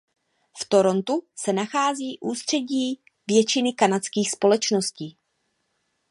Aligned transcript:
V 0.61 0.65
Torontu 0.69 1.27
se 1.39 1.53
nachází 1.53 2.17
ústředí 2.21 3.01
většiny 3.27 3.73
kanadských 3.73 4.31
společností. 4.31 5.17